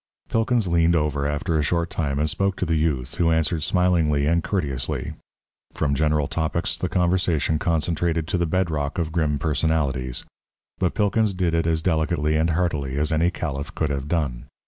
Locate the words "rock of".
8.71-9.11